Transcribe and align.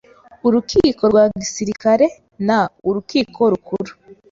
Urukiko 0.47 1.01
rwa 1.11 1.23
Gisirikare 1.39 2.05
n 2.47 2.49
Urukiko 2.89 3.41
Rukuru 3.51 3.91